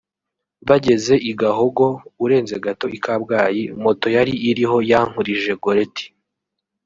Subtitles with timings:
[0.67, 1.87] Bageze i Gahogo
[2.23, 6.05] (urenze gato i Kabgayi) moto yari iriho Yankurije Goretti